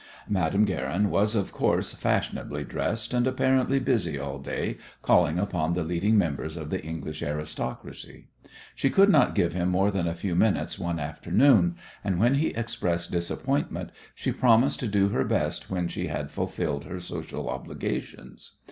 Madame 0.27 0.65
Guerin 0.65 1.11
was, 1.11 1.35
of 1.35 1.51
course, 1.51 1.93
fashionably 1.93 2.63
dressed 2.63 3.13
and 3.13 3.27
apparently 3.27 3.77
busy 3.79 4.17
all 4.17 4.39
day 4.39 4.79
calling 5.03 5.37
upon 5.37 5.75
the 5.75 5.83
leading 5.83 6.17
members 6.17 6.57
of 6.57 6.71
the 6.71 6.83
English 6.83 7.21
aristocracy. 7.21 8.25
She 8.73 8.89
could 8.89 9.09
not 9.09 9.35
give 9.35 9.53
him 9.53 9.69
more 9.69 9.91
than 9.91 10.07
a 10.07 10.15
few 10.15 10.33
minutes 10.35 10.79
one 10.79 10.97
afternoon, 10.97 11.75
and 12.03 12.19
when 12.19 12.33
he 12.33 12.47
expressed 12.47 13.11
disappointment 13.11 13.91
she 14.15 14.31
promised 14.31 14.79
to 14.79 14.87
do 14.87 15.09
her 15.09 15.23
best 15.23 15.69
when 15.69 15.87
she 15.87 16.07
had 16.07 16.31
fulfilled 16.31 16.85
her 16.85 16.99
social 16.99 17.47
obligations. 17.47 18.55